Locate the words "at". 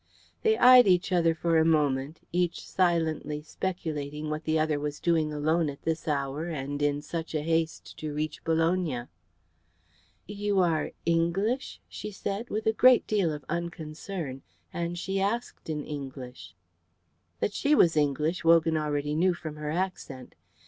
5.69-5.83